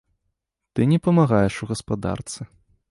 [0.73, 2.41] Ты не памагаеш у гаспадарцы.